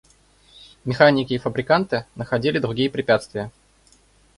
Механики 0.83 1.33
и 1.33 1.37
фабриканты 1.37 2.07
находили 2.15 2.57
другие 2.57 2.89
препятствия. 2.89 3.51